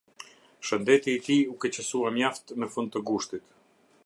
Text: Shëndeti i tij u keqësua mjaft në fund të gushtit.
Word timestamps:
Shëndeti 0.69 1.13
i 1.17 1.19
tij 1.27 1.43
u 1.53 1.55
keqësua 1.67 2.13
mjaft 2.19 2.57
në 2.63 2.71
fund 2.77 2.95
të 2.97 3.07
gushtit. 3.13 3.51